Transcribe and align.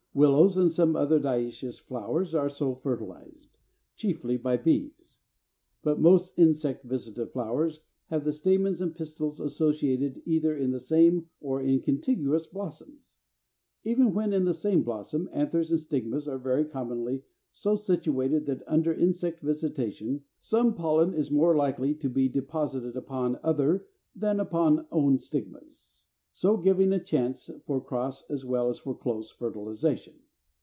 Willows 0.13 0.57
and 0.57 0.69
some 0.69 0.93
other 0.97 1.21
diœcious 1.21 1.79
flowers 1.79 2.35
are 2.35 2.49
so 2.49 2.75
fertilized, 2.75 3.57
chiefly 3.95 4.35
by 4.35 4.57
bees. 4.57 5.19
But 5.83 6.01
most 6.01 6.37
insect 6.37 6.83
visited 6.83 7.31
flowers 7.31 7.79
have 8.07 8.25
the 8.25 8.33
stamens 8.33 8.81
and 8.81 8.93
pistils 8.93 9.39
associated 9.39 10.21
either 10.25 10.53
in 10.53 10.71
the 10.71 10.81
same 10.81 11.29
or 11.39 11.61
in 11.61 11.79
contiguous 11.79 12.45
blossoms. 12.45 13.19
Even 13.85 14.13
when 14.13 14.33
in 14.33 14.43
the 14.43 14.53
same 14.53 14.83
blossom, 14.83 15.29
anthers 15.31 15.71
and 15.71 15.79
stigmas 15.79 16.27
are 16.27 16.37
very 16.37 16.65
commonly 16.65 17.23
so 17.53 17.75
situated 17.75 18.45
that 18.47 18.63
under 18.67 18.93
insect 18.93 19.41
visitation, 19.41 20.25
some 20.41 20.73
pollen 20.75 21.13
is 21.13 21.31
more 21.31 21.55
likely 21.55 21.95
to 21.95 22.09
be 22.09 22.27
deposited 22.27 22.97
upon 22.97 23.39
other 23.43 23.87
than 24.13 24.41
upon 24.41 24.85
own 24.91 25.17
stigmas, 25.17 25.99
so 26.33 26.55
giving 26.55 26.93
a 26.93 26.99
chance 27.03 27.49
for 27.67 27.81
cross 27.81 28.23
as 28.29 28.45
well 28.45 28.69
as 28.69 28.79
for 28.79 28.95
close 28.95 29.29
fertilization. 29.31 30.17